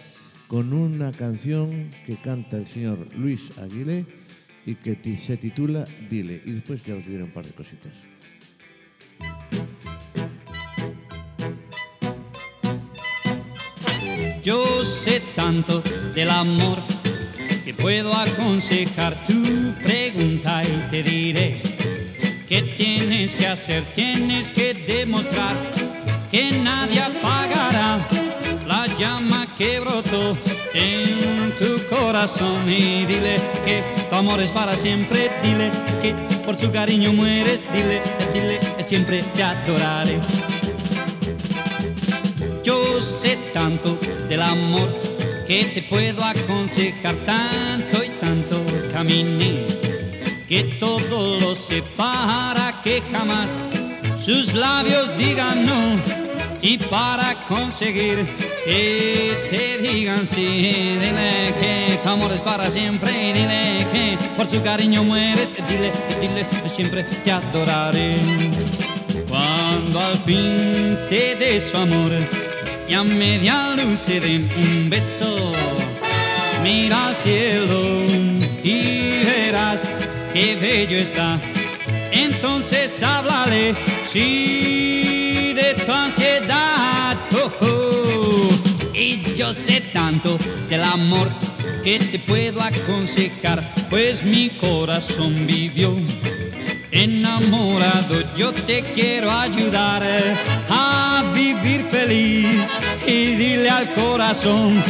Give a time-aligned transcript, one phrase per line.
[0.47, 4.07] con una canción que canta el señor Luis Aguilé
[4.65, 6.41] y que se titula Dile.
[6.43, 7.93] Y después ya os diré un par de cositas.
[14.43, 15.81] Yo sé tanto
[16.13, 16.77] del amor
[17.63, 21.61] que puedo aconsejar tu pregunta y te diré
[22.49, 25.55] que tienes que hacer, tienes que demostrar
[26.29, 28.05] que nadie apagará
[28.67, 30.37] la llama que brotó
[30.73, 35.71] en tu corazón y dile que tu amor es para siempre, dile
[36.01, 36.13] que
[36.45, 38.01] por su cariño mueres, dile,
[38.33, 40.19] dile siempre te adoraré.
[43.53, 44.89] Tanto del amor
[45.47, 49.65] que te puedo aconsejar tanto y tanto caminé
[50.49, 53.69] que todo lo sé para que jamás
[54.19, 56.01] sus labios digan no.
[56.61, 58.27] Y para conseguir
[58.65, 64.49] que te digan sí dile que tu amor es para siempre y dile que por
[64.49, 68.17] su cariño mueres dile dile siempre te adoraré.
[69.29, 72.11] Cuando al fin te dé su amor
[72.87, 75.53] y a media luz se den un beso.
[76.63, 78.05] Mira al cielo
[78.63, 79.99] y verás
[80.33, 81.39] qué bello está.
[82.11, 87.17] Entonces háblale, sí, de tu ansiedad.
[87.61, 88.49] Oh.
[88.93, 90.37] Y yo sé tanto
[90.69, 91.29] del amor
[91.83, 95.93] que te puedo aconsejar, pues mi corazón vivió
[96.93, 98.15] enamorado.
[98.35, 100.03] Yo te quiero ayudar
[100.69, 102.69] a vivir feliz
[103.05, 104.81] y dile al corazón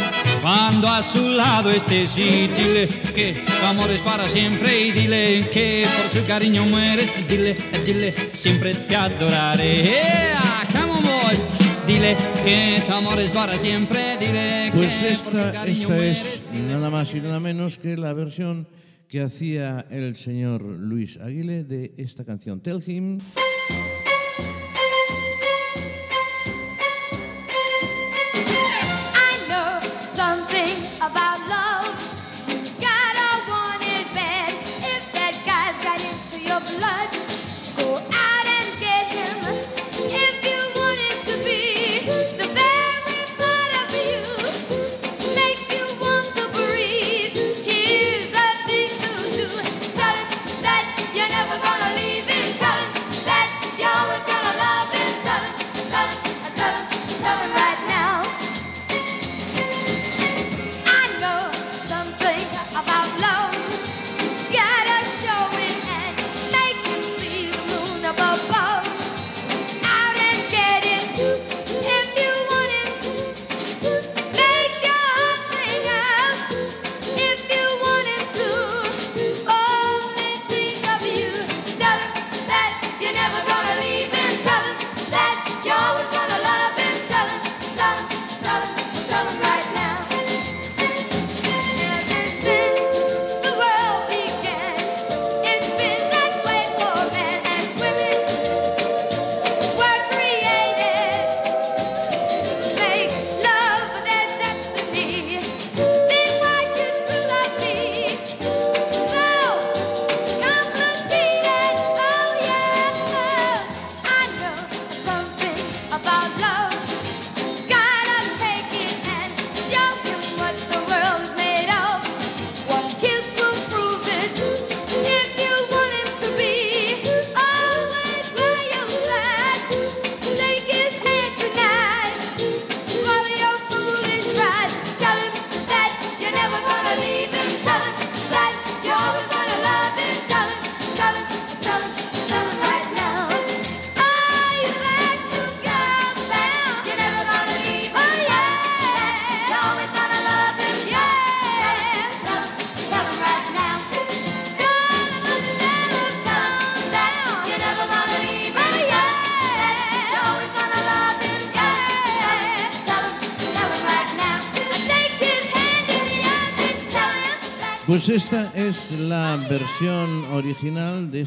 [0.42, 5.50] cuando a su lado estés y dile que tu amor es para siempre y dile
[5.52, 7.12] que por su cariño mueres.
[7.28, 7.56] Dile,
[7.86, 9.84] dile, siempre te adoraré.
[9.84, 11.44] Yeah, come on, boys.
[11.88, 14.18] Dile que tu amor es para siempre.
[14.20, 16.18] Dile Pues que por su esta, cariño esta mueres.
[16.18, 18.68] es nada más y nada menos que la versión
[19.14, 22.62] que hacía el señor Luis Aguilé de esta canción.
[22.62, 23.20] Tell him.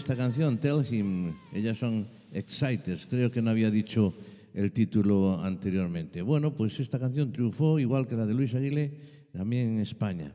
[0.07, 1.35] Esta canción, Tell Him.
[1.53, 4.15] Ellas son Exciters, creo que no había dicho
[4.55, 6.23] el título anteriormente.
[6.23, 10.33] Bueno, pues esta canción triunfó igual que la de Luis Aguilé, también en España.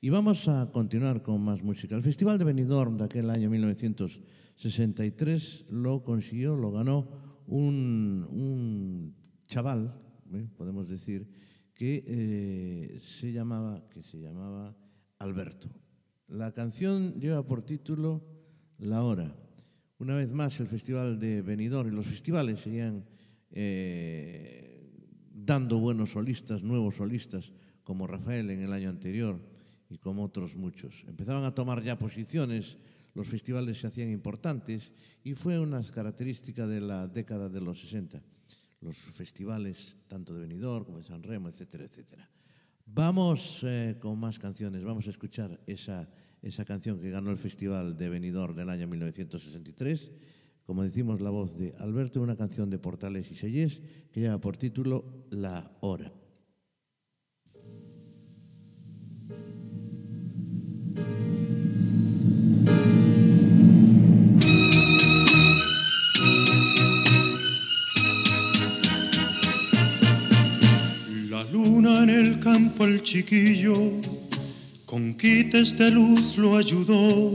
[0.00, 1.94] Y vamos a continuar con más música.
[1.94, 7.06] El Festival de Benidorm de aquel año 1963 lo consiguió, lo ganó
[7.46, 9.14] un,
[9.46, 9.94] chaval,
[10.34, 10.48] ¿eh?
[10.56, 11.28] podemos decir,
[11.74, 14.76] que eh, se llamaba, que se llamaba
[15.20, 15.68] Alberto.
[16.26, 18.31] La canción lleva por título
[18.82, 19.32] La Hora.
[20.00, 23.04] Una vez más, el Festival de Benidorm y los festivales seguían
[23.52, 24.90] eh,
[25.32, 27.52] dando buenos solistas, nuevos solistas,
[27.84, 29.38] como Rafael en el año anterior
[29.88, 31.04] y como otros muchos.
[31.06, 32.76] Empezaban a tomar ya posiciones,
[33.14, 34.92] los festivales se hacían importantes
[35.22, 38.20] y fue una característica de la década de los 60.
[38.80, 42.28] Los festivales, tanto de Benidorm como de San Remo, etcétera, etcétera.
[42.84, 46.10] Vamos eh, con más canciones, vamos a escuchar esa,
[46.42, 50.10] esa canción que ganó el Festival de Benidorm del año 1963.
[50.66, 53.80] Como decimos, la voz de Alberto, una canción de Portales y Sellés
[54.12, 56.12] que lleva por título La Hora.
[71.30, 73.74] La luna en el campo el chiquillo
[74.92, 77.34] con quites de luz lo ayudó.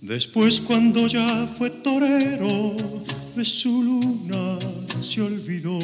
[0.00, 2.74] Después cuando ya fue torero
[3.36, 4.58] de su luna
[5.02, 5.78] se olvidó.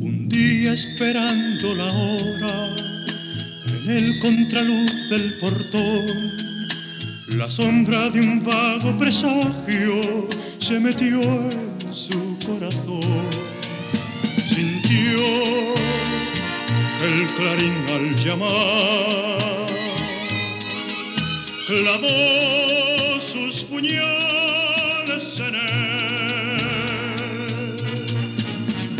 [0.00, 2.76] Un día esperando la hora
[3.76, 6.06] en el contraluz del portón,
[7.36, 10.28] la sombra de un vago presagio
[10.58, 13.28] se metió en su corazón.
[14.46, 15.83] Sintió
[17.04, 19.66] el clarín al llamar
[21.66, 26.60] clavó sus puñales en él.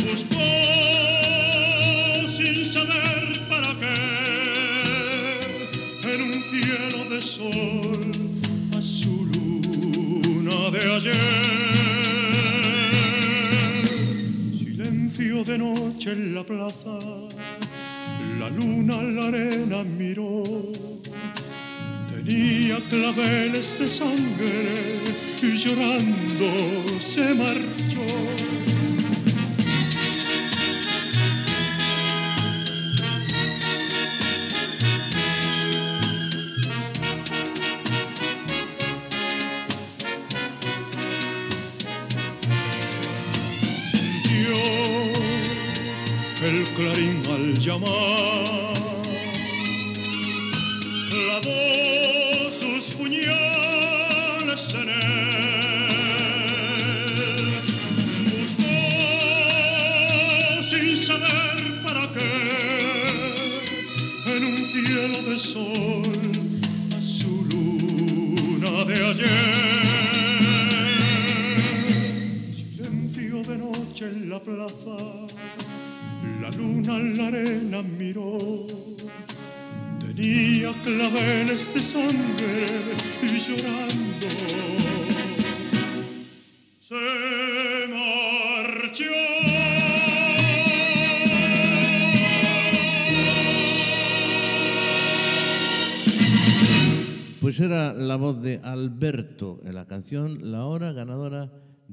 [0.05, 0.51] Buscó
[2.29, 4.01] sin saber para qué
[6.13, 8.13] en un cielo de sol
[8.77, 11.17] a su luna de ayer.
[14.53, 17.24] Silencio de noche en la plaza, la
[18.57, 20.45] luna la arena miró.
[22.09, 25.05] Tenía claveles de sangre
[25.43, 27.84] y llorando se marchó.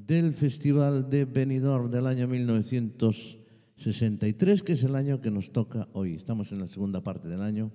[0.08, 6.14] Del Festival de Benidorm del año 1963, que es el año que nos toca hoy.
[6.14, 7.72] Estamos en la segunda parte del año,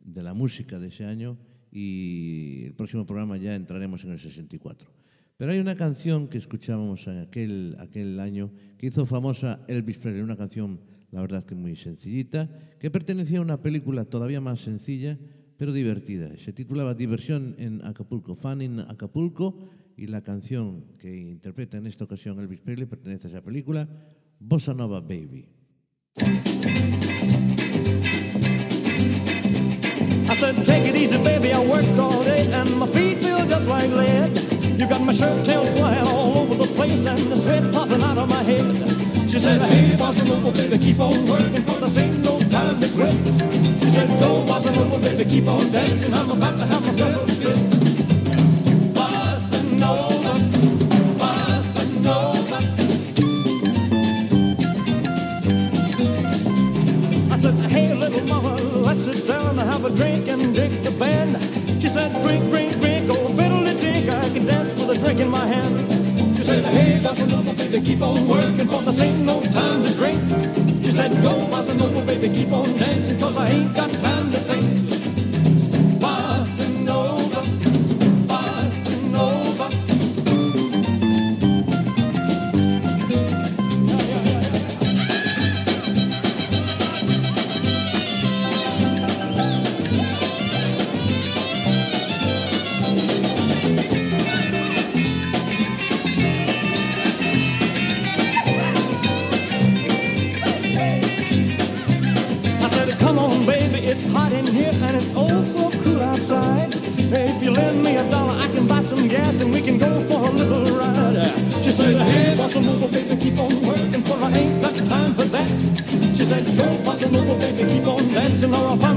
[0.00, 1.38] de la música de ese año,
[1.70, 4.90] y el próximo programa ya entraremos en el 64.
[5.36, 10.22] Pero hay una canción que escuchábamos en aquel, aquel año que hizo famosa Elvis Presley,
[10.22, 10.80] una canción,
[11.10, 15.18] la verdad que muy sencillita, que pertenecía a una película todavía más sencilla,
[15.56, 16.36] pero divertida.
[16.36, 22.04] Se titulaba Diversión en Acapulco, Fun in Acapulco, y la canción que interpreta en esta
[22.04, 23.88] ocasión Elvis Presley pertenece a esa película,
[24.40, 25.48] Bossa Nova Baby.
[30.26, 31.52] I said, take it easy, baby.
[31.52, 34.30] I worked all day and my feet feel just like lead.
[34.78, 38.18] You got my shirt tails flying all over the place and the sweat popping out
[38.18, 38.64] of my head.
[39.30, 42.88] She said, hey, bossa nova, baby, keep on working for this ain't no time to
[42.88, 43.14] quit.
[43.78, 46.14] She said, go, bossa nova, baby, keep on dancing.
[46.14, 47.93] I'm about to have myself a fit.
[59.64, 61.40] Have a drink and drink the band.
[61.80, 65.30] She said, drink, drink, drink, oh fiddly drink, I can dance with a drink in
[65.30, 65.78] my hand.
[66.36, 69.92] She said, hey, bossa nova, baby, keep on working, for this ain't no time to
[69.94, 70.20] drink.
[70.82, 74.33] She said, go, bossa nova, baby, keep on dancing, cause I ain't got time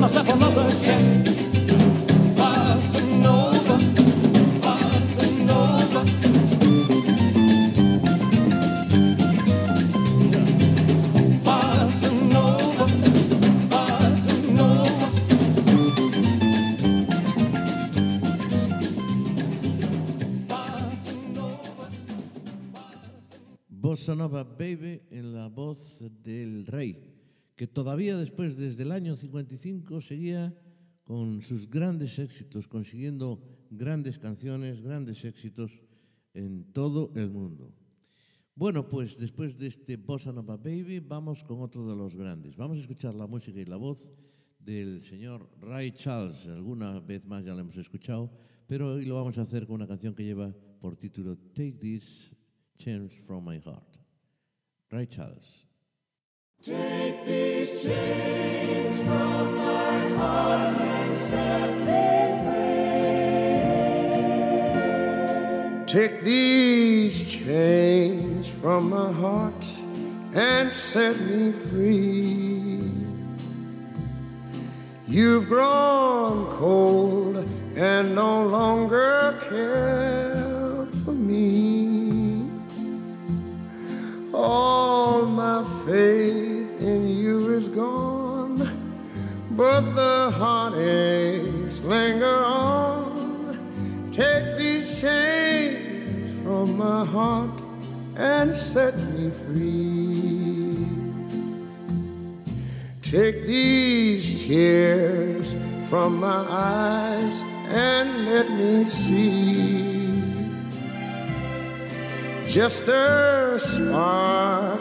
[0.08, 1.02] myself another cat.
[2.40, 3.76] Bossa nova,
[4.64, 6.02] bossa nova.
[11.44, 12.86] Bossa nova,
[13.68, 15.08] bossa nova.
[23.70, 26.37] Bossa Nova Baby en la voz del rey,
[27.58, 30.56] que todavía después, desde el año 55, seguía
[31.04, 35.72] con sus grandes éxitos, consiguiendo grandes canciones, grandes éxitos
[36.36, 37.74] en todo el mundo.
[38.54, 42.56] Bueno, pues después de este Bossa Nova Baby, vamos con otro de los grandes.
[42.56, 44.12] Vamos a escuchar la música y la voz
[44.60, 46.46] del señor Ray Charles.
[46.46, 48.32] Alguna vez más ya lo hemos escuchado,
[48.68, 52.32] pero hoy lo vamos a hacer con una canción que lleva por título Take This
[52.78, 53.98] Chains from My Heart.
[54.90, 55.67] Ray Charles.
[56.64, 62.18] Take these chains from my heart and set me
[65.78, 65.86] free.
[65.86, 69.66] Take these chains from my heart
[70.34, 72.82] and set me free.
[75.08, 80.37] You've grown cold and no longer care
[84.40, 88.60] All my faith in you is gone,
[89.50, 94.12] but the heartaches linger on.
[94.12, 97.60] Take these chains from my heart
[98.16, 100.86] and set me free.
[103.02, 105.56] Take these tears
[105.90, 110.07] from my eyes and let me see
[112.50, 114.80] just a spark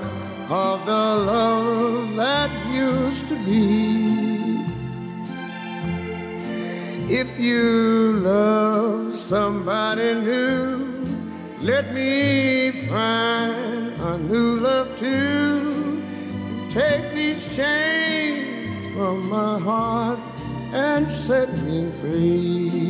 [0.48, 4.64] of the love that used to be.
[7.08, 11.04] If you love somebody new,
[11.60, 16.02] let me find a new love too.
[16.70, 20.20] Take these chains from my heart
[20.72, 22.85] and set me free.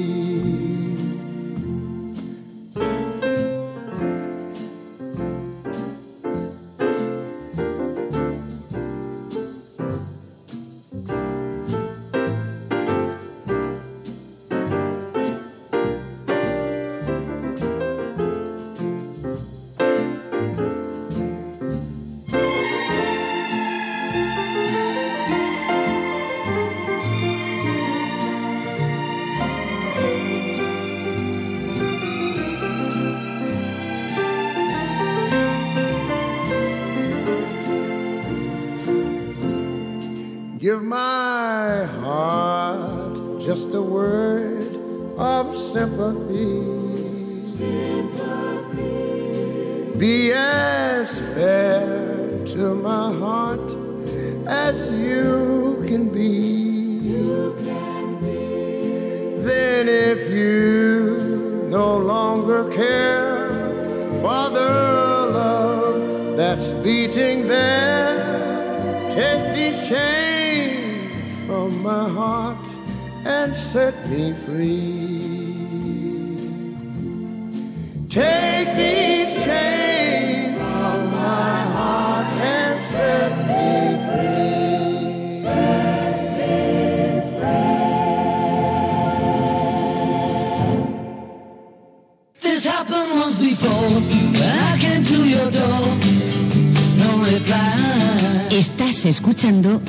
[98.66, 99.80] Estás escuchando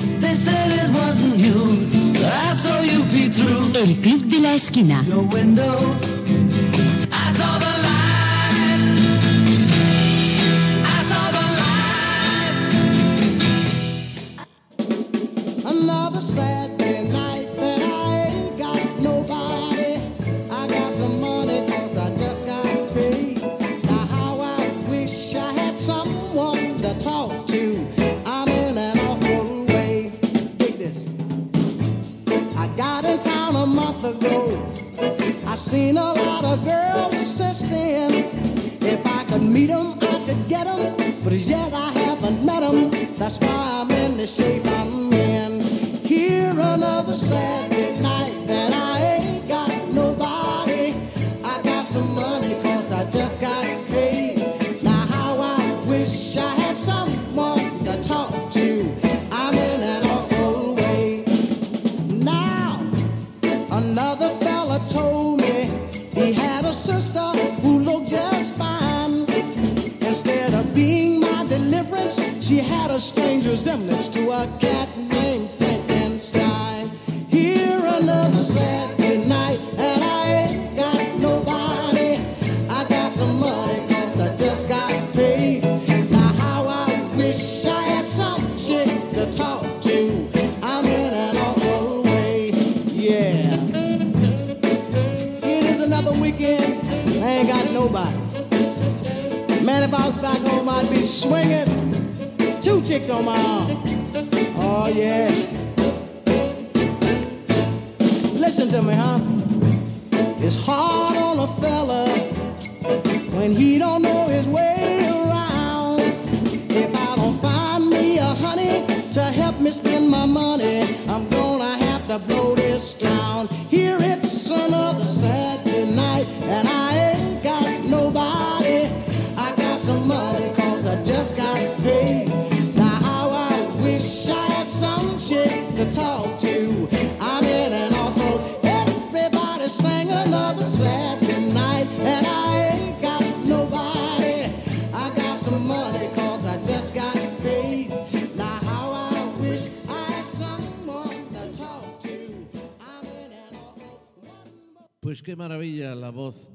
[3.73, 5.03] El Club de la Esquina.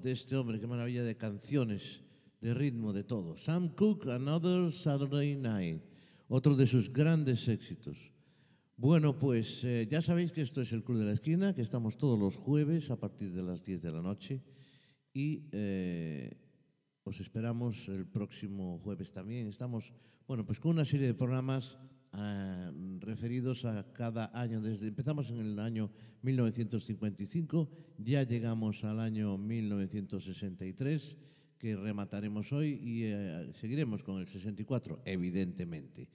[0.03, 2.01] De este hombre, qué maravilla de canciones,
[2.41, 3.37] de ritmo, de todo.
[3.37, 5.81] Sam Cooke, Another Saturday Night,
[6.29, 7.97] otro de sus grandes éxitos.
[8.77, 11.97] Bueno, pues eh, ya sabéis que esto es el Club de la Esquina, que estamos
[11.97, 14.43] todos los jueves a partir de las 10 de la noche
[15.15, 16.37] y eh,
[17.05, 19.47] os esperamos el próximo jueves también.
[19.47, 19.93] Estamos,
[20.27, 21.79] bueno, pues con una serie de programas
[22.13, 24.61] ah, referidos a cada año.
[24.61, 25.91] Desde empezamos en el año
[26.23, 31.17] 1955, ya llegamos al año 1963,
[31.59, 36.09] que remataremos hoy y eh, seguiremos con el 64, evidentemente.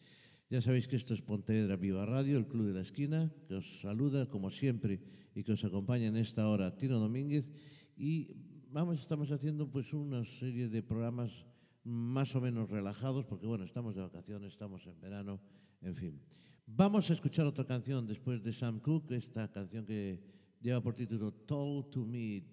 [0.49, 3.81] Ya sabéis que esto es Pontevedra Viva Radio, el Club de la Esquina, que os
[3.81, 5.01] saluda como siempre
[5.35, 7.49] y que os acompaña en esta hora Tino Domínguez
[7.97, 8.31] y
[8.71, 11.45] vamos, estamos haciendo pues una serie de programas
[11.83, 15.41] más o menos relajados porque bueno, estamos de vacaciones, estamos en verano,
[15.87, 16.21] en fin.
[16.65, 20.19] Vamos a escuchar otra canción después de Sam Cooke, esta canción que
[20.61, 22.43] lleva por título Told to Me,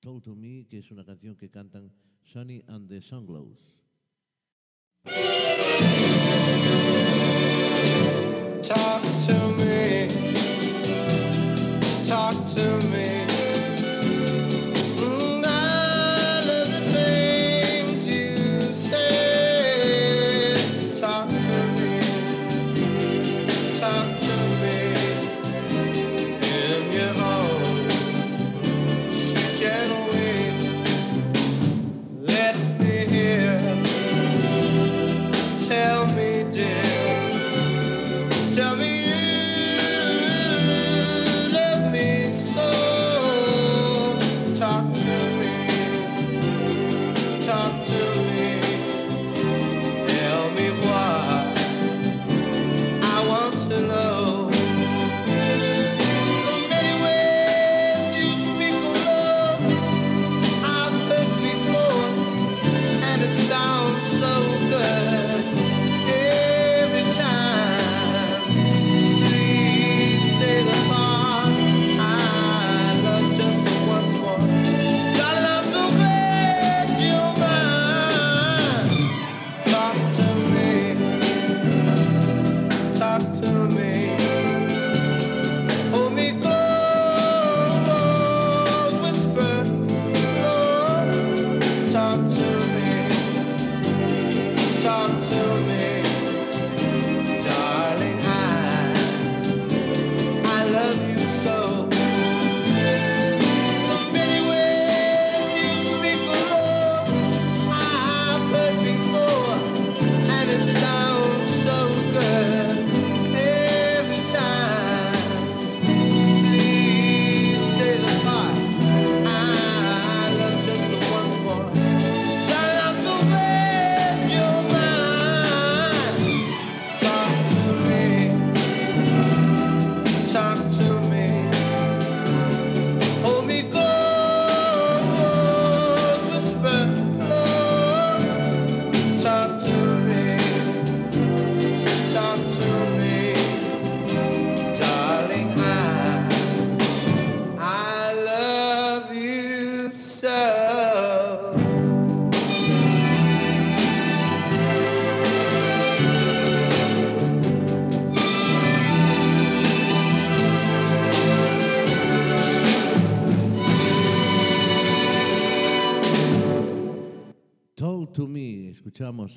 [0.00, 1.90] Told to Me, que es una canción que cantan
[2.22, 3.76] Sonny and the Sunglows.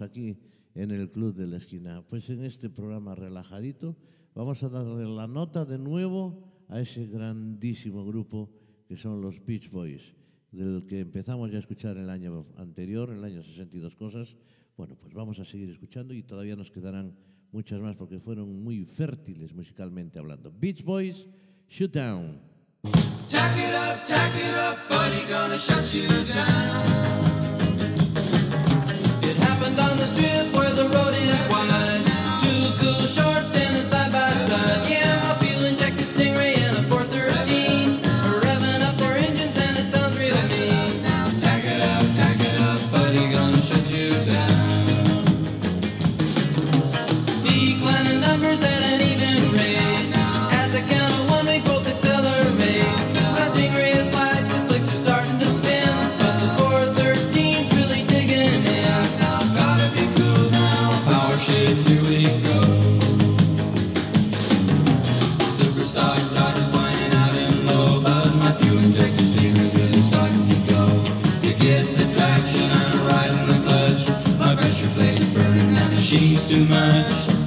[0.10, 0.38] Aquí
[0.76, 2.04] en el Club de la Esquina?
[2.08, 3.96] Pues en este programa relajadito
[4.34, 8.50] vamos a darle la nota de nuevo a ese grandísimo grupo
[8.88, 10.16] que son los Beach Boys,
[10.52, 14.36] del que empezamos ya a escuchar el año anterior, el año 62 cosas.
[14.76, 17.16] Bueno, pues vamos a seguir escuchando y todavía nos quedarán
[17.52, 20.52] muchas más porque fueron muy fértiles musicalmente hablando.
[20.52, 21.28] Beach Boys,
[21.68, 22.40] Shoot Down.
[23.28, 27.29] Tack it up, tack it up, buddy, gonna shut you down.
[29.78, 32.04] On the strip where the road is wide.
[32.42, 33.39] Two cool shorts
[76.10, 77.39] she's too much.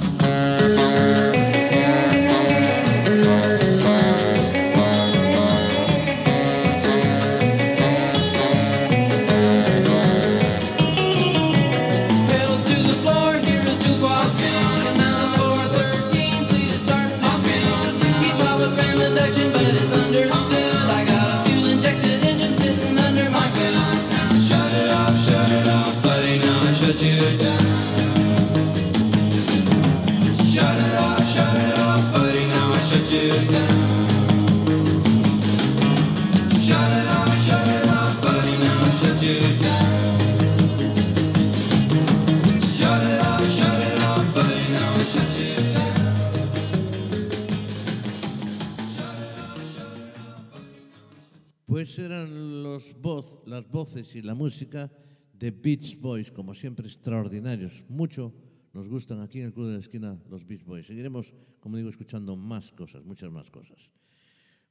[54.15, 54.91] Y la música
[55.33, 57.83] de Beach Boys, como siempre extraordinarios.
[57.89, 58.33] Mucho
[58.73, 60.87] nos gustan aquí en el Club de la Esquina los Beach Boys.
[60.87, 63.91] Seguiremos, como digo, escuchando más cosas, muchas más cosas.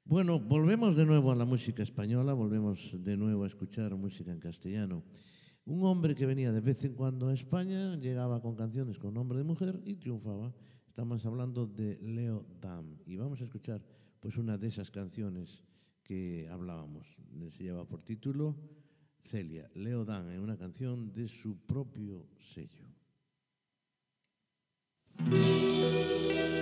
[0.05, 4.41] Bueno, volvemos de nuevo a la música española, volvemos de nuevo a escuchar música en
[4.41, 5.05] castellano.
[5.65, 9.39] Un hombre que venía de vez en cuando a España, llegaba con canciones con nombre
[9.39, 10.53] de mujer y triunfaba.
[10.89, 13.81] Estamos hablando de Leo Dam y vamos a escuchar
[14.19, 15.63] pues una de esas canciones
[16.03, 17.07] que hablábamos.
[17.51, 18.57] Se lleva por título
[19.25, 22.87] Celia, Leo Dan, en una canción de su propio sello.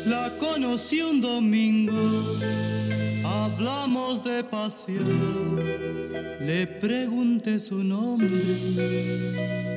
[0.06, 1.96] La conocí un domingo,
[3.24, 5.56] hablamos de pasión,
[6.40, 8.28] le pregunté su nombre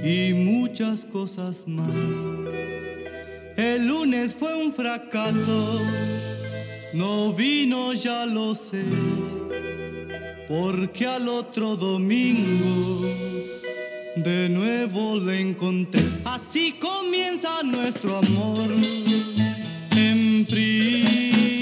[0.03, 2.15] y muchas cosas más.
[3.55, 5.79] El lunes fue un fracaso,
[6.93, 8.83] no vino ya lo sé,
[10.47, 13.07] porque al otro domingo
[14.15, 16.01] de nuevo le encontré.
[16.25, 18.69] Así comienza nuestro amor
[19.95, 21.52] en primavera.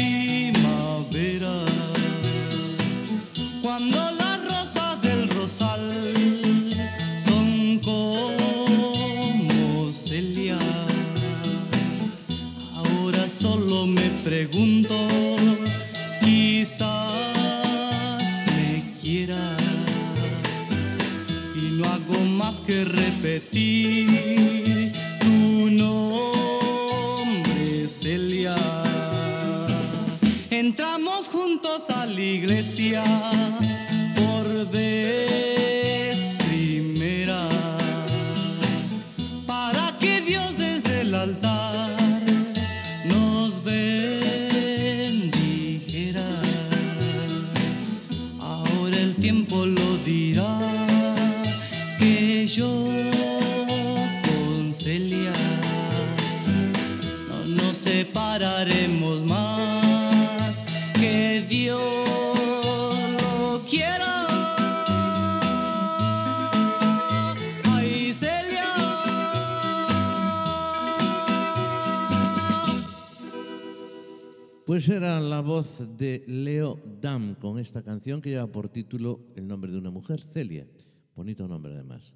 [76.27, 80.67] Leo Dam con esta canción que lleva por título el nombre de una mujer, Celia.
[81.15, 82.15] Bonito nombre además.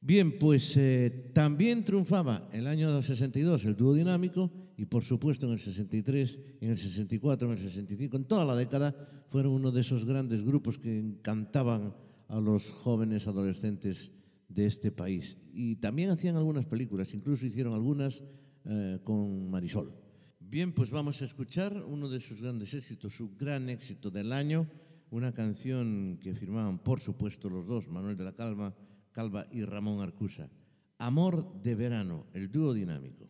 [0.00, 5.54] Bien, pues eh, también triunfaba el año 62 el dúo dinámico y por supuesto en
[5.54, 8.94] el 63, en el 64, en el 65, en toda la década
[9.26, 11.94] fueron uno de esos grandes grupos que encantaban
[12.28, 14.12] a los jóvenes adolescentes
[14.48, 15.36] de este país.
[15.52, 18.22] Y también hacían algunas películas, incluso hicieron algunas
[18.64, 19.92] eh, con Marisol.
[20.50, 24.66] Bien, pues vamos a escuchar uno de sus grandes éxitos, su gran éxito del año,
[25.10, 28.74] una canción que firmaban, por supuesto, los dos, Manuel de la Calva,
[29.52, 30.48] y Ramón Arcusa.
[30.96, 33.28] Amor de verano, el dúo dinámico.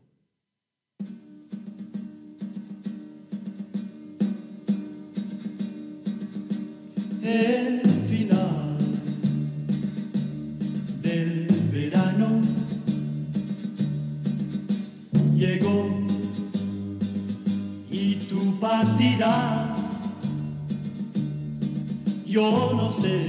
[22.88, 23.27] Yo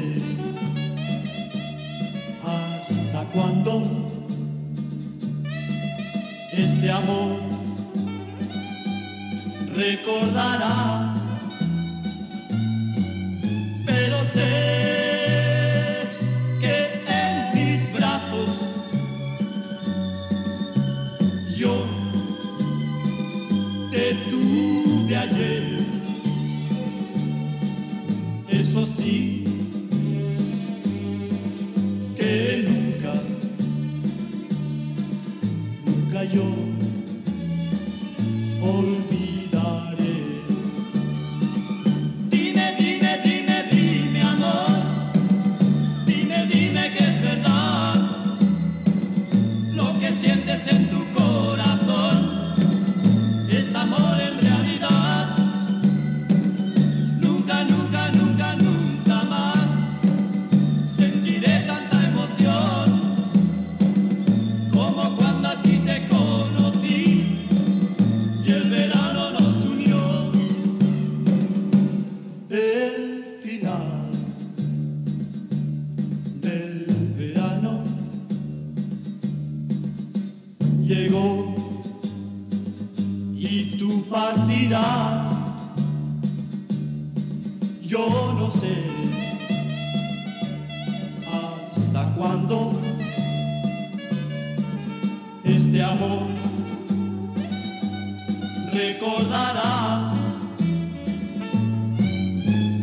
[98.79, 100.13] recordarás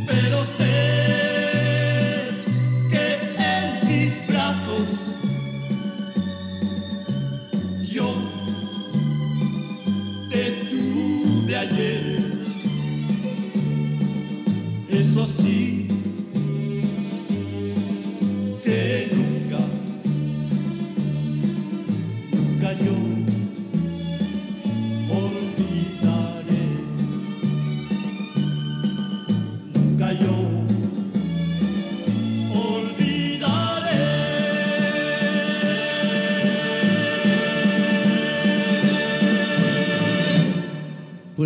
[0.07, 0.77] pero sé
[2.91, 3.07] que
[3.53, 4.89] en mis brazos
[7.95, 8.09] yo
[10.31, 12.23] te tuve ayer.
[14.91, 15.86] Eso sí,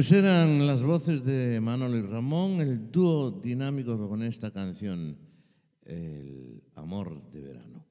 [0.00, 5.18] Pues eran las voces de Manolo y Ramón, el dúo dinámico con esta canción,
[5.84, 7.84] El amor de verano.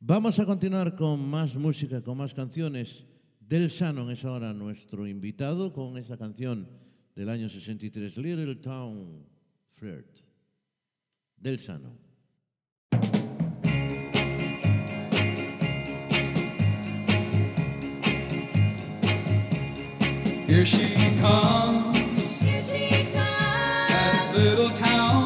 [0.00, 3.04] Vamos a continuar con más música, con más canciones.
[3.38, 6.68] Del Shannon es ahora nuestro invitado con esa canción
[7.14, 9.24] del año 63, Little Town
[9.74, 10.18] Flirt.
[11.36, 12.05] Del Shannon.
[20.46, 23.14] Here she comes, Here she comes.
[23.14, 25.25] that little town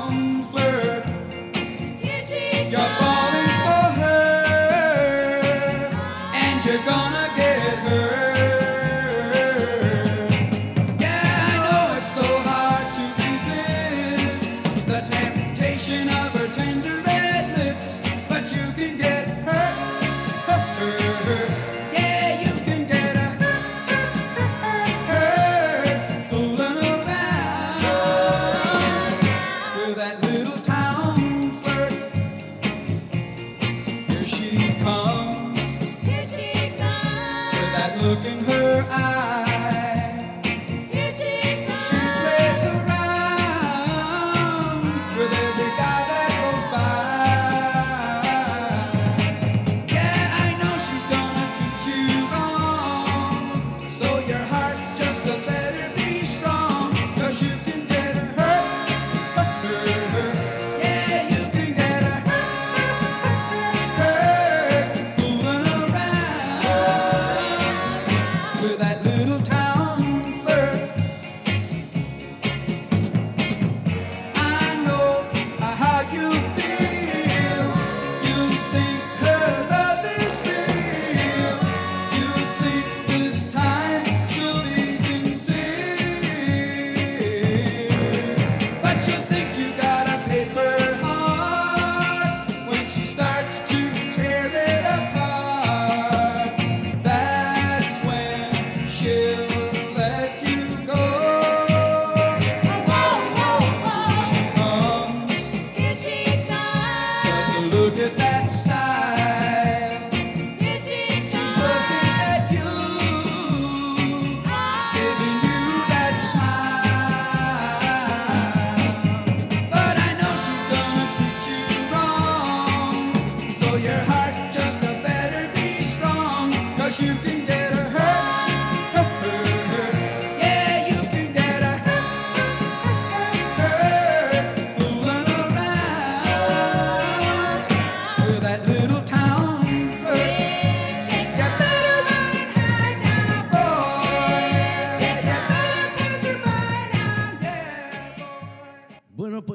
[38.03, 38.60] looking her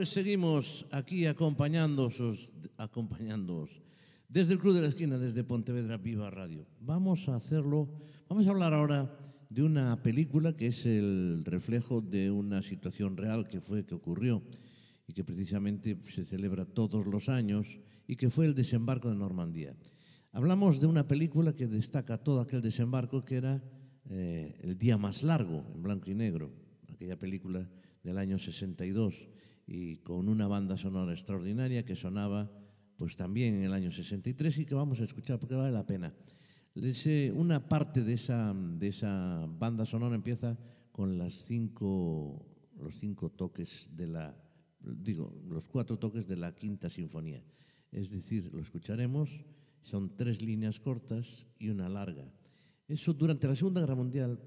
[0.06, 3.82] Seguimos aquí acompañándoos, acompañándoos
[4.30, 6.68] desde el Club de la Esquina, desde Pontevedra Viva Radio.
[6.80, 7.90] Vamos a hacerlo,
[8.30, 9.18] vamos a hablar ahora
[9.50, 14.44] de una película que es el reflejo de una situación real que fue, que ocurrió
[15.08, 19.76] y que precisamente se celebra todos los años y que fue el desembarco de Normandía.
[20.34, 23.64] Hablamos de una película que destaca todo aquel desembarco que era
[24.08, 26.52] eh, El día más largo, en blanco y negro,
[26.94, 27.68] aquella película
[28.04, 29.35] del año 62
[29.68, 32.52] y con una banda sonora extraordinaria que sonaba
[32.98, 36.14] pues también en el año 63 y que vamos a escuchar porque vale la pena.
[36.76, 40.58] Ese- una parte de esa, de esa banda sonora empieza
[40.92, 42.46] con las cinco,
[42.78, 44.38] los cinco toques de la,
[44.80, 47.44] digo, los cuatro toques de la quinta sinfonía.
[47.92, 49.30] Es decir, lo escucharemos,
[49.82, 52.26] son tres líneas cortas y una larga.
[52.88, 54.40] Eso durante la Segunda Guerra Mundial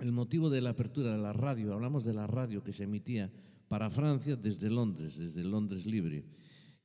[0.00, 3.32] el motivo de la apertura de la radio, hablamos de la radio que se emitía
[3.74, 6.22] para Francia desde Londres, desde Londres libre.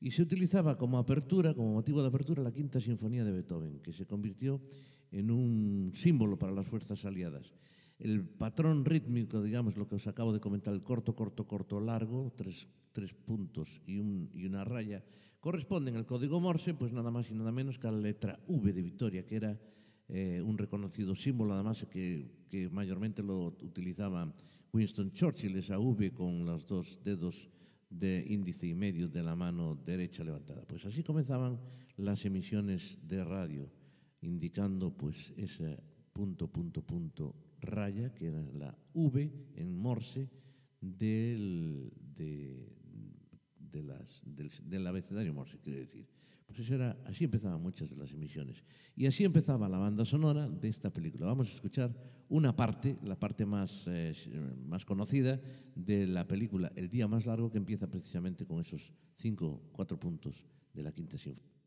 [0.01, 3.93] Y se utilizaba como apertura, como motivo de apertura, la Quinta Sinfonía de Beethoven, que
[3.93, 4.59] se convirtió
[5.11, 7.53] en un símbolo para las fuerzas aliadas.
[7.99, 12.33] El patrón rítmico, digamos, lo que os acabo de comentar, el corto, corto, corto, largo,
[12.35, 15.05] tres, tres puntos y, un, y una raya,
[15.39, 18.73] corresponden al código Morse, pues nada más y nada menos que a la letra V
[18.73, 19.59] de Victoria, que era
[20.07, 24.33] eh, un reconocido símbolo, además que, que mayormente lo utilizaban
[24.71, 27.49] Winston Churchill, esa V con los dos dedos
[27.89, 30.65] de índice y medio de la mano derecha levantada.
[30.65, 31.59] Pues así comenzaban
[31.97, 33.71] las emisiones de radio,
[34.21, 35.81] indicando pues ese
[36.13, 40.29] punto, punto, punto, raya, que era la V en Morse
[40.79, 46.18] del, de, las, del, del abecedario Morse, quiere decir.
[46.55, 48.63] Pues era, así empezaban muchas de las emisiones.
[48.95, 51.25] Y así empezaba la banda sonora de esta película.
[51.25, 51.95] Vamos a escuchar
[52.27, 54.13] una parte, la parte más, eh,
[54.67, 55.39] más conocida
[55.75, 60.43] de la película El día más largo, que empieza precisamente con esos cinco, cuatro puntos
[60.73, 61.58] de la quinta sinfonía.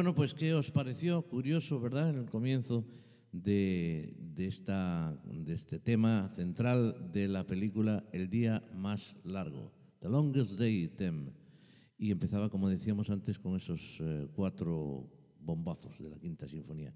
[0.00, 2.86] Bueno, pues ¿qué os pareció curioso, verdad, en el comienzo
[3.32, 10.08] de, de esta, de este tema central de la película El día más largo, The
[10.08, 11.26] Longest Day, Tem.
[11.98, 15.06] Y empezaba, como decíamos antes, con esos eh, cuatro
[15.38, 16.94] bombazos de la Quinta Sinfonía.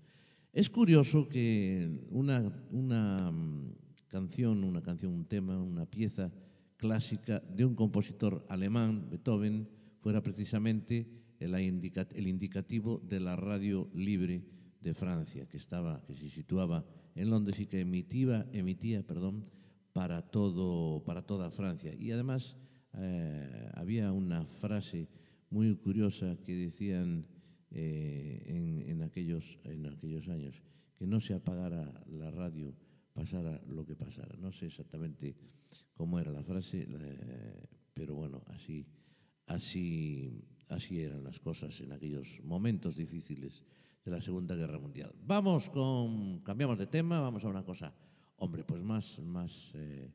[0.50, 3.74] Es curioso que una, una mm,
[4.09, 6.32] canción, una canción, un tema, una pieza
[6.78, 9.68] clásica de un compositor alemán, Beethoven,
[10.00, 14.45] fuera precisamente el, indica- el indicativo de la radio libre
[14.80, 19.45] de Francia, que, estaba, que se situaba en Londres y que emitía, emitía perdón,
[19.93, 21.95] para, todo, para toda Francia.
[21.99, 22.57] Y además
[22.95, 25.09] eh, había una frase
[25.51, 27.26] muy curiosa que decían
[27.70, 30.62] eh, en, en aquellos, en aquellos años,
[30.97, 32.74] que no se apagara la radio,
[33.12, 34.37] pasara lo que pasara.
[34.37, 35.37] No sé exactamente
[35.95, 38.87] cómo era la frase, eh, pero bueno, así,
[39.47, 43.64] así, así eran las cosas en aquellos momentos difíciles
[44.04, 45.14] de la Segunda Guerra Mundial.
[45.24, 47.94] Vamos con, cambiamos de tema, vamos a una cosa,
[48.36, 50.10] hombre, pues más, más, eh,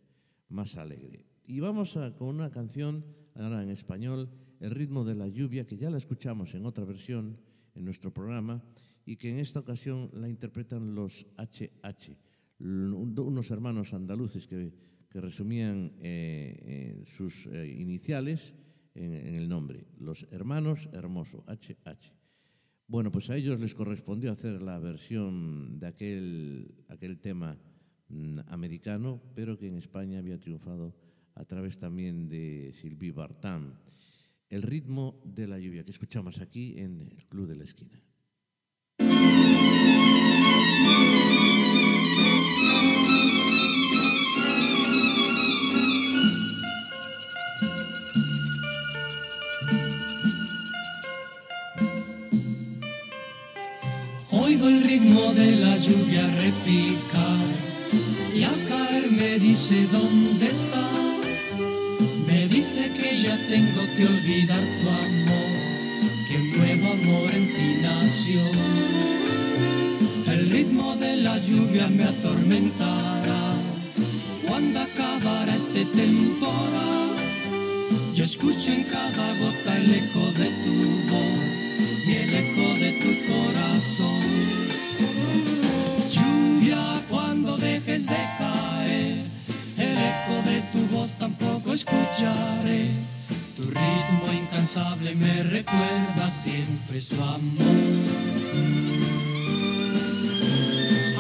[0.50, 1.26] más alegre.
[1.48, 3.04] Y vamos a- con una canción,
[3.36, 4.30] ahora en español,
[4.62, 7.40] El ritmo de la lluvia, que ya la escuchamos en otra versión
[7.76, 8.62] en nuestro programa
[9.06, 12.18] y que en esta ocasión la interpretan los HH,
[12.60, 14.74] unos hermanos andaluces que,
[15.10, 18.54] que resumían eh, eh, sus eh, iniciales
[19.00, 22.14] en, el nombre, los hermanos Hermoso, HH.
[22.88, 27.58] Bueno, pues a ellos les correspondió hacer la versión de aquel, aquel tema
[28.10, 30.96] mm, americano, pero que en España había triunfado
[31.36, 33.80] a través también de Sylvie Vartan.
[34.50, 38.02] El ritmo de la lluvia que escuchamos aquí en el Club de la Esquina.
[55.00, 57.48] Ritmo de la lluvia repicar
[58.36, 60.88] y al caer me dice dónde está.
[62.28, 65.52] Me dice que ya tengo que olvidar tu amor,
[66.28, 68.42] que un nuevo amor en ti nació.
[70.34, 73.44] El ritmo de la lluvia me atormentará
[74.48, 77.16] cuando acabará este temporal.
[78.16, 80.79] Yo escucho en cada gota el eco de tu
[94.70, 97.40] incansable me recuerda siempre su amor.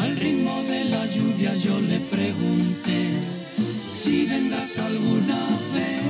[0.02, 3.08] Al ritmo de la lluvia yo le pregunté
[3.88, 5.39] si vendrás alguna
[5.74, 6.04] vez.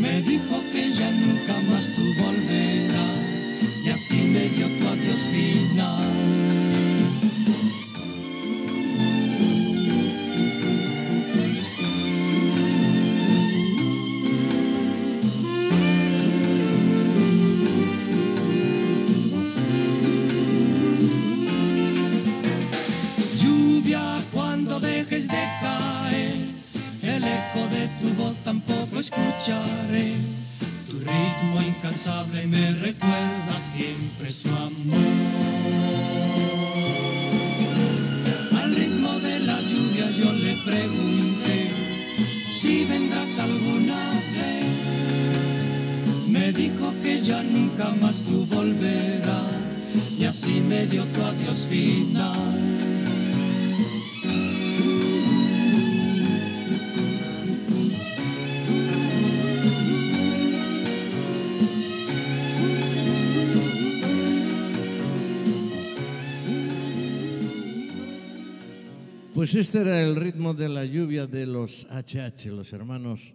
[0.00, 6.44] Me dijo que ya nunca más tú volverás y así me dio tu adiós final.
[69.44, 73.34] Pues este era el ritmo de la lluvia de los HH, los hermanos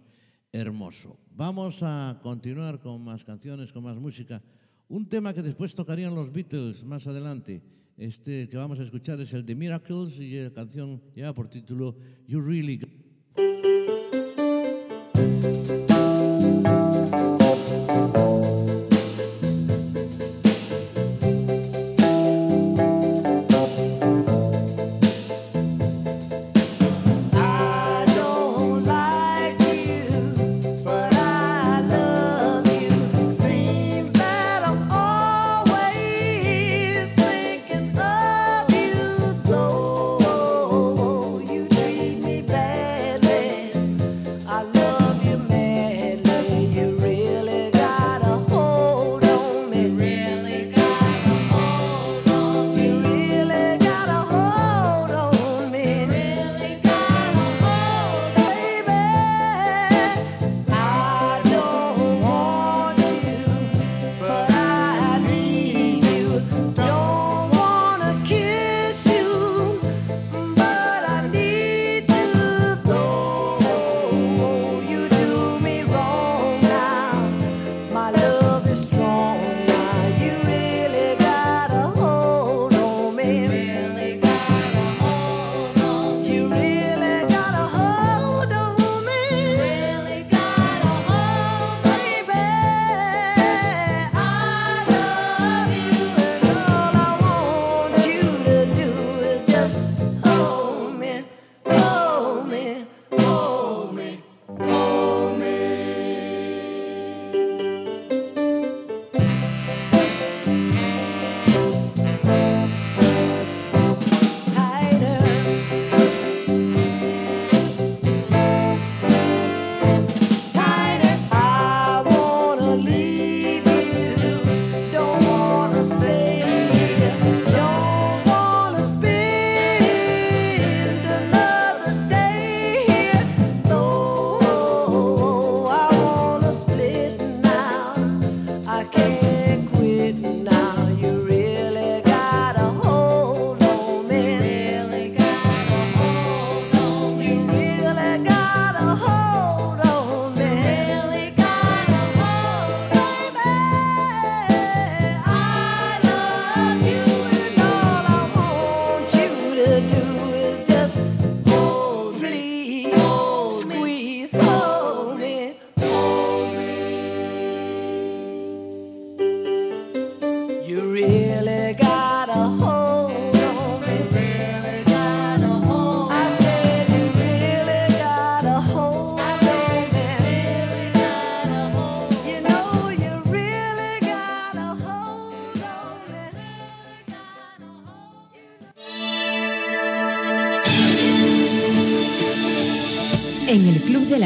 [0.50, 1.16] Hermoso.
[1.36, 4.42] Vamos a continuar con más canciones, con más música.
[4.88, 7.62] Un tema que después tocarían los Beatles más adelante.
[7.96, 11.96] Este que vamos a escuchar es el de Miracles y la canción lleva por título
[12.26, 12.80] You Really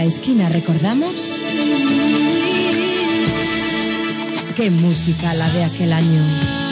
[0.05, 1.41] Esquina recordamos
[4.55, 6.64] qué música la de aquel año.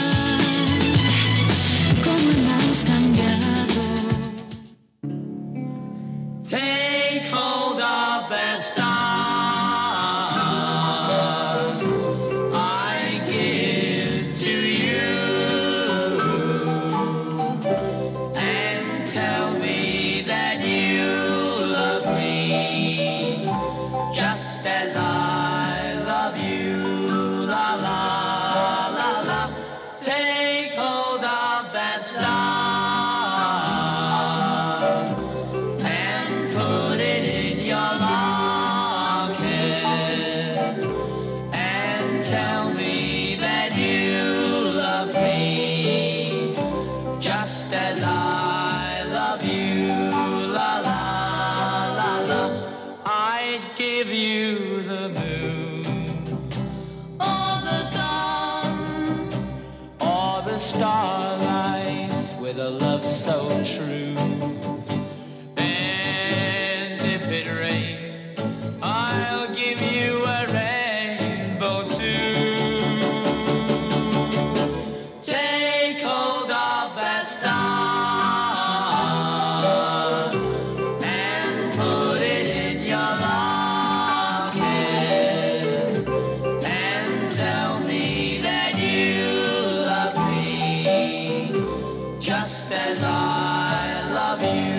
[94.43, 94.72] You.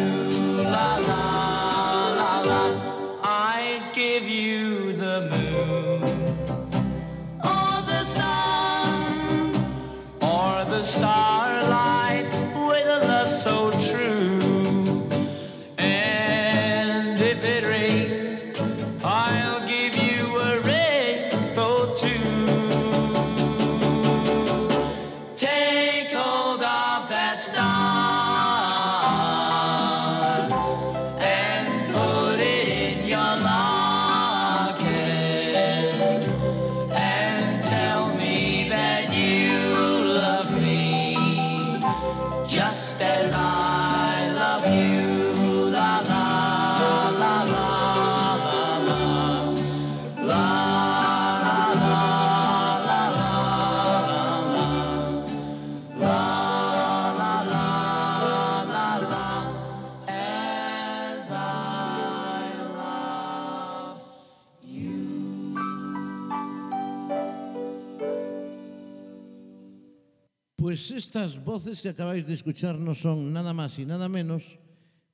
[71.45, 74.59] Voces que acabáis de escuchar no son nada más y nada menos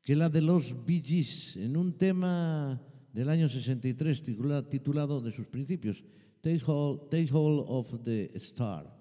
[0.03, 2.81] que la de los Bee Gees en un tema
[3.13, 6.03] del año 63 titula- titulado de sus principios,
[6.41, 8.99] Take Hold, of the Star.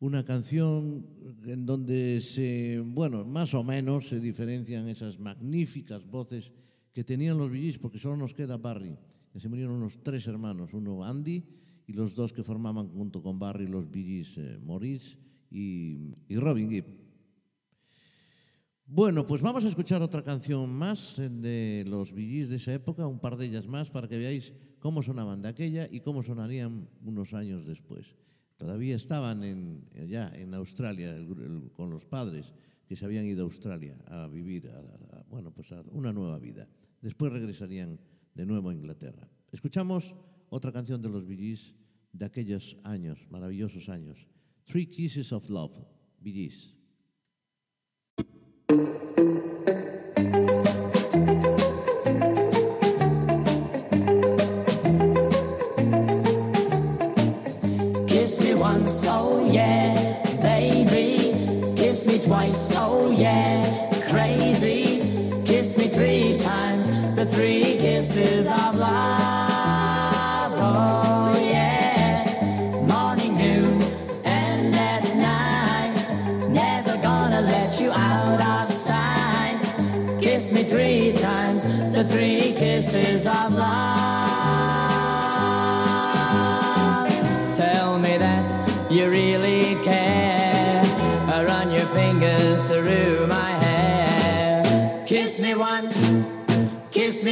[0.00, 1.06] Una canción
[1.44, 6.50] en donde se, bueno, más o menos se diferencian esas magníficas voces
[6.92, 8.96] que tenían los Bee Gees, porque solo nos queda Barry.
[9.32, 11.42] Que se murieron unos tres hermanos, uno Andy
[11.86, 14.58] y los dos que formaban junto con Barry los Bee Gees, eh,
[15.52, 16.86] y, Robin Gibb.
[18.86, 23.20] Bueno, pues vamos a escuchar otra canción más de los Gees de esa época, un
[23.20, 27.32] par de ellas más, para que veáis cómo sonaban de aquella y cómo sonarían unos
[27.32, 28.16] años después.
[28.56, 29.40] Todavía estaban
[30.08, 31.16] ya en Australia
[31.72, 32.52] con los padres
[32.86, 36.38] que se habían ido a Australia a vivir, a- a- bueno, pues a una nueva
[36.38, 36.68] vida.
[37.00, 37.98] Después regresarían
[38.34, 39.28] de nuevo a Inglaterra.
[39.50, 40.14] Escuchamos
[40.50, 41.74] otra canción de los Gees
[42.12, 44.28] de aquellos años, maravillosos años.
[44.66, 45.76] Three Kisses of Love,
[46.22, 46.72] Bee Gees.
[58.06, 61.74] Kiss me once, oh yeah, baby.
[61.76, 65.42] Kiss me twice, oh yeah, crazy.
[65.44, 66.86] Kiss me three times,
[67.16, 68.71] the three kisses of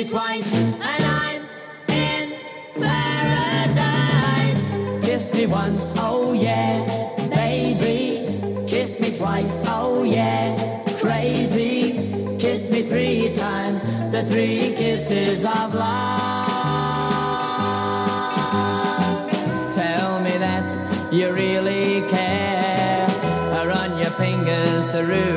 [0.00, 1.42] me twice, and I'm
[1.88, 2.32] in
[2.74, 4.64] paradise.
[5.04, 6.86] Kiss me once, oh yeah,
[7.28, 8.64] baby.
[8.66, 12.36] Kiss me twice, oh yeah, crazy.
[12.38, 16.46] Kiss me three times, the three kisses of love.
[19.74, 23.06] Tell me that you really care.
[23.58, 25.29] I run your fingers through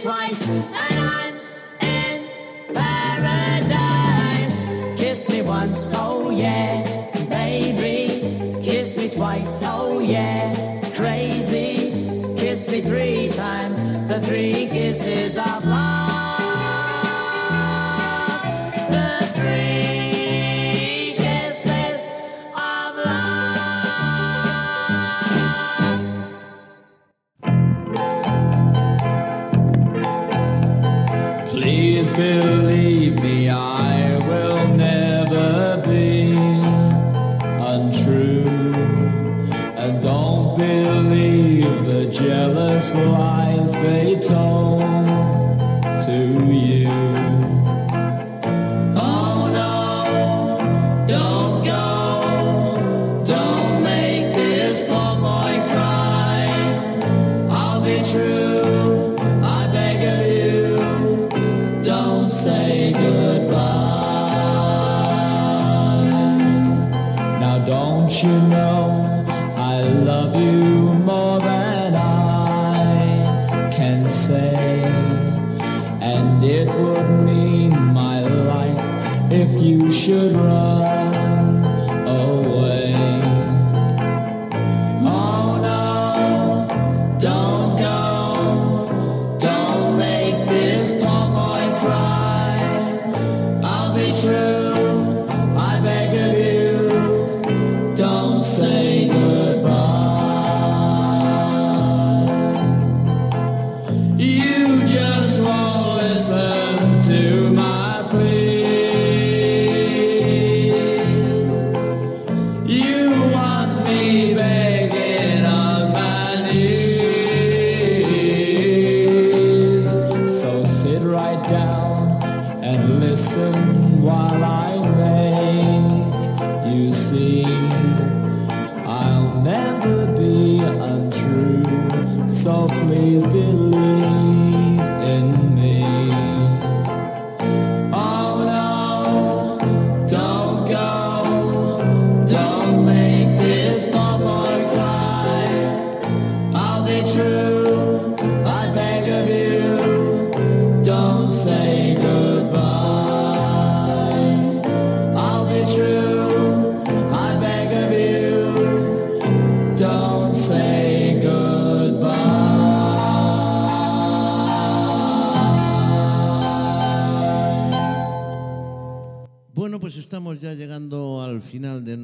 [0.00, 0.89] twice.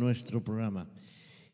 [0.07, 0.89] nuestro programa.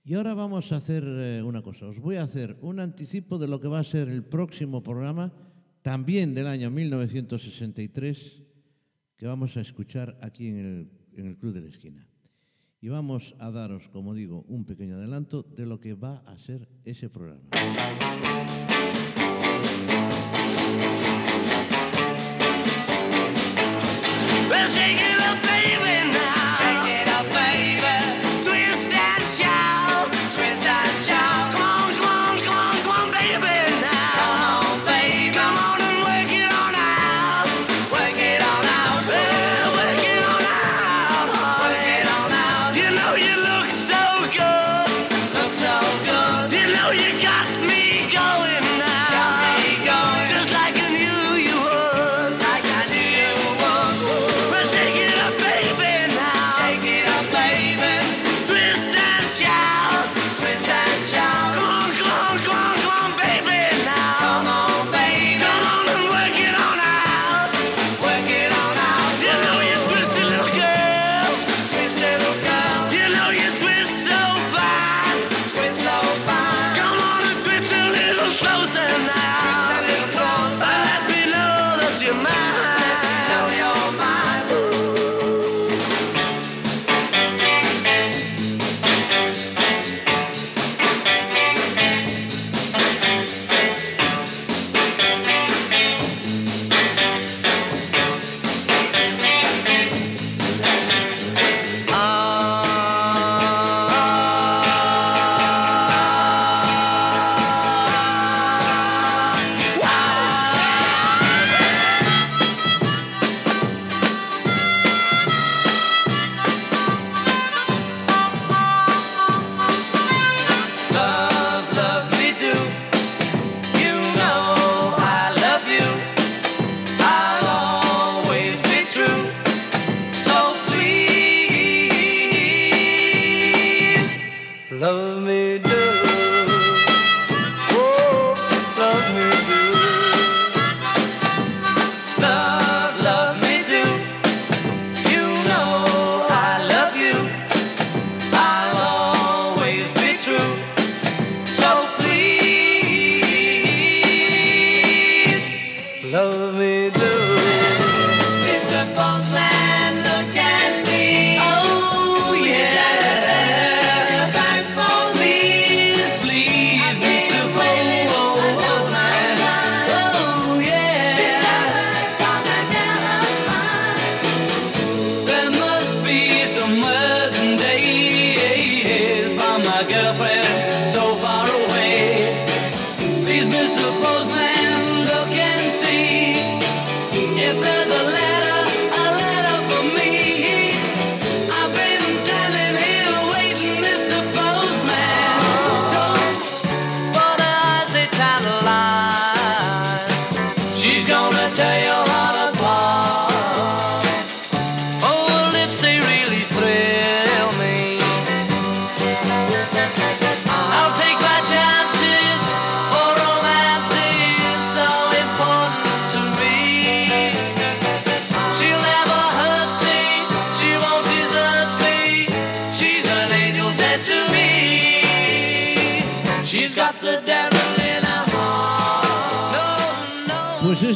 [0.05, 1.87] Y ahora vamos a hacer eh, una cosa.
[1.87, 5.33] Os voy a hacer un anticipo de lo que va a ser el próximo programa,
[5.81, 8.43] también del año 1963,
[9.17, 12.07] que vamos a escuchar aquí en el, en el Club de la Esquina.
[12.83, 16.69] Y vamos a daros, como digo, un pequeño adelanto de lo que va a ser
[16.85, 17.49] ese programa.
[24.51, 26.42] We'll shake up, baby, now.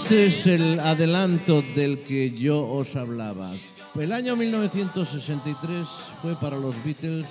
[0.06, 3.52] Este es el adelanto del que yo os hablaba.
[3.98, 5.84] El año 1963
[6.22, 7.26] fue para los Beatles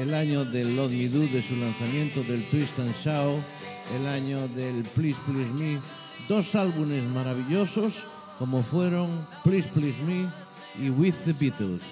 [0.00, 3.38] el año del Love Me Do, de su lanzamiento del Twist and Shout,
[4.00, 5.78] el año del Please Please Me,
[6.26, 7.96] dos álbumes maravillosos
[8.38, 9.10] como fueron
[9.44, 10.26] Please Please Me
[10.82, 11.82] y With the Beatles.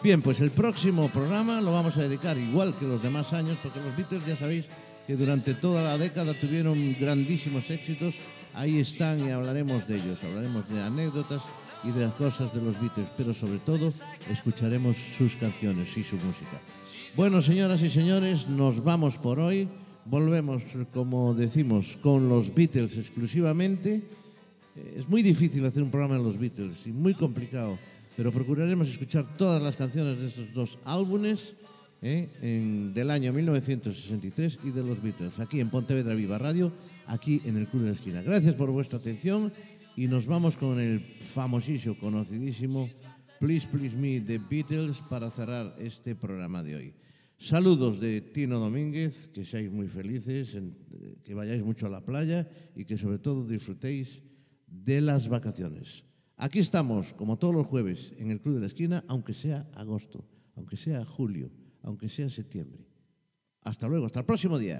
[0.00, 3.80] Bien, pues el próximo programa lo vamos a dedicar igual que los demás años, porque
[3.80, 4.66] los Beatles ya sabéis
[5.08, 8.14] que durante toda la década tuvieron grandísimos éxitos.
[8.56, 11.42] Ahí están y hablaremos de ellos, hablaremos de anécdotas
[11.84, 13.92] y de las cosas de los Beatles, pero sobre todo
[14.32, 16.58] escucharemos sus canciones y su música.
[17.14, 19.68] Bueno, señoras y señores, nos vamos por hoy.
[20.06, 24.02] Volvemos, como decimos, con los Beatles exclusivamente.
[24.76, 27.78] Eh, Es muy difícil hacer un programa de los Beatles y muy complicado,
[28.16, 31.54] pero procuraremos escuchar todas las canciones de estos dos álbumes
[32.02, 36.70] eh, en- del año 1963 y de los Beatles, aquí en Pontevedra Viva Radio,
[37.06, 38.22] aquí en el Club de la Esquina.
[38.22, 39.52] Gracias por vuestra atención
[39.96, 42.88] y nos vamos con el famosísimo, conocidísimo
[43.38, 46.94] Please Please Me de Beatles para cerrar este programa de hoy.
[47.38, 52.48] Saludos de Tino Domínguez, que seáis muy felices, eh, que vayáis mucho a la playa
[52.74, 54.22] y que sobre todo disfrutéis
[54.66, 56.04] de las vacaciones.
[56.36, 60.26] Aquí estamos, como todos los jueves, en el Club de la Esquina, aunque sea agosto,
[60.54, 61.50] aunque sea julio,
[61.82, 62.86] aunque sea septiembre.
[63.62, 64.78] Hasta luego, hasta el próximo día.